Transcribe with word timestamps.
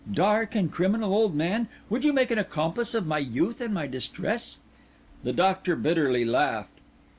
Dark 0.11 0.55
and 0.55 0.71
criminal 0.71 1.13
old 1.13 1.35
man, 1.35 1.67
would 1.87 2.03
you 2.03 2.11
make 2.11 2.31
an 2.31 2.39
accomplice 2.39 2.95
of 2.95 3.05
my 3.05 3.19
youth 3.19 3.61
and 3.61 3.71
my 3.71 3.85
distress?" 3.85 4.57
The 5.23 5.31
Doctor 5.31 5.75
bitterly 5.75 6.25
laughed. 6.25 6.79